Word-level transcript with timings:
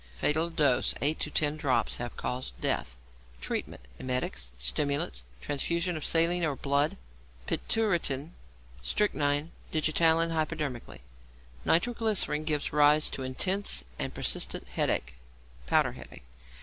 Fatal 0.17 0.49
Dose. 0.49 0.95
Eight 0.99 1.19
to 1.19 1.29
ten 1.29 1.57
drops 1.57 1.97
have 1.97 2.17
caused 2.17 2.59
death. 2.59 2.97
Treatment. 3.39 3.83
Emetics, 3.99 4.51
stimulants, 4.57 5.21
transfusion 5.41 5.95
of 5.95 6.03
saline 6.03 6.43
or 6.43 6.55
blood, 6.55 6.97
pituitrin, 7.45 8.31
strychnine, 8.81 9.51
or 9.69 9.71
digitalin 9.71 10.31
hypodermically. 10.31 11.01
=Nitroglycerine= 11.65 12.45
gives 12.45 12.73
rise 12.73 13.11
to 13.11 13.21
intense 13.21 13.83
and 13.99 14.11
persistent 14.11 14.67
headache 14.69 15.13
('powder 15.67 15.91
headache'). 15.91 16.23